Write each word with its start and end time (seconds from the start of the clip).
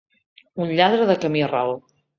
Un 0.65 0.73
lladre 0.79 1.07
de 1.13 1.19
camí 1.27 1.47
ral. 1.55 1.77